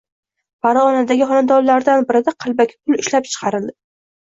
[0.65, 3.79] Farg‘onadagi xonadonlaridan birida qalbaki pul “ishlab chiqarildi”